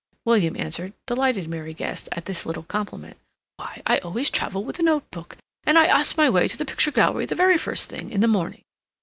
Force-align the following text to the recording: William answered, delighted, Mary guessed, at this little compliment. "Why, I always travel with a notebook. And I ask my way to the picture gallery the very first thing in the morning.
William 0.25 0.55
answered, 0.57 0.93
delighted, 1.05 1.47
Mary 1.47 1.75
guessed, 1.75 2.09
at 2.13 2.25
this 2.25 2.43
little 2.43 2.63
compliment. 2.63 3.17
"Why, 3.57 3.83
I 3.85 3.99
always 3.99 4.31
travel 4.31 4.63
with 4.63 4.79
a 4.79 4.81
notebook. 4.81 5.37
And 5.63 5.77
I 5.77 5.85
ask 5.85 6.17
my 6.17 6.27
way 6.27 6.47
to 6.47 6.57
the 6.57 6.65
picture 6.65 6.89
gallery 6.89 7.27
the 7.27 7.35
very 7.35 7.59
first 7.59 7.87
thing 7.87 8.09
in 8.09 8.19
the 8.21 8.27
morning. 8.27 8.63